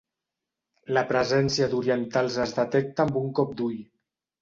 [0.99, 3.81] La presència d'orientals es detecta amb un cop d'ull.